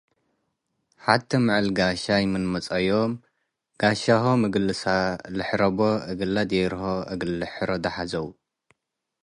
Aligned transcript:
ሐቴ' 1.05 1.39
ምዕል 1.45 1.67
ጋሻይ 1.77 2.23
ምን 2.31 2.43
መጽአዮም 2.53 3.11
ጋሻ'ሆም 3.81 4.41
እግል 4.47 4.65
ለሐርቦ 5.37 5.79
እግል 6.11 6.29
ለዲርሆ 6.35 6.83
እግል 7.13 7.31
ልሕረዶ 7.39 7.85
ሐዘው። 7.95 8.27